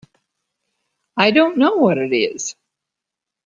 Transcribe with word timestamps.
I 1.15 1.29
don't 1.29 1.59
know 1.59 1.75
what 1.75 1.99
it 1.99 2.11
is. 2.11 2.55